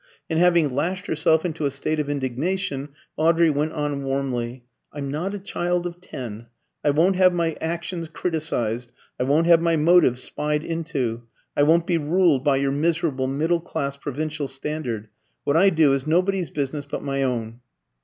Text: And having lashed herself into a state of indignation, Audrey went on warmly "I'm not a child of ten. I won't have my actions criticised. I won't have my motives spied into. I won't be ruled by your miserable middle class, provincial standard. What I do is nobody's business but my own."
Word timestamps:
And 0.31 0.39
having 0.39 0.73
lashed 0.73 1.05
herself 1.05 1.45
into 1.45 1.67
a 1.67 1.69
state 1.69 1.99
of 1.99 2.09
indignation, 2.09 2.89
Audrey 3.17 3.51
went 3.51 3.73
on 3.73 4.01
warmly 4.03 4.63
"I'm 4.91 5.11
not 5.11 5.35
a 5.35 5.39
child 5.39 5.85
of 5.85 6.01
ten. 6.01 6.47
I 6.83 6.89
won't 6.89 7.17
have 7.17 7.33
my 7.35 7.55
actions 7.61 8.07
criticised. 8.11 8.91
I 9.19 9.25
won't 9.25 9.45
have 9.45 9.61
my 9.61 9.75
motives 9.75 10.23
spied 10.23 10.63
into. 10.63 11.25
I 11.55 11.61
won't 11.61 11.85
be 11.85 11.99
ruled 11.99 12.43
by 12.43 12.55
your 12.55 12.71
miserable 12.71 13.27
middle 13.27 13.61
class, 13.61 13.95
provincial 13.95 14.47
standard. 14.47 15.07
What 15.43 15.55
I 15.55 15.69
do 15.69 15.93
is 15.93 16.07
nobody's 16.07 16.49
business 16.49 16.87
but 16.87 17.03
my 17.03 17.21
own." 17.21 17.59